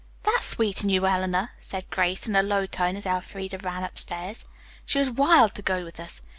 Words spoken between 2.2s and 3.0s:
in a low tone